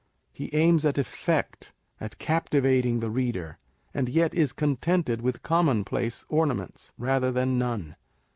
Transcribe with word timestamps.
He 0.33 0.49
aims 0.55 0.83
at 0.83 0.97
effect, 0.97 1.73
at 1.99 2.17
captivating 2.17 3.01
the 3.01 3.11
reader, 3.11 3.59
and 3.93 4.09
yet 4.09 4.33
is 4.33 4.51
con 4.51 4.77
tented 4.77 5.21
with 5.21 5.43
commonplace 5.43 6.25
ornaments, 6.27 6.91
rather 6.97 7.31
than 7.31 7.59
none. 7.59 7.95